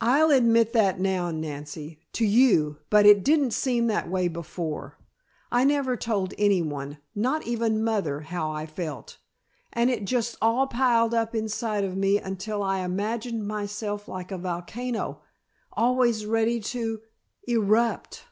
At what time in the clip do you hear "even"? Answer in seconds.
7.48-7.82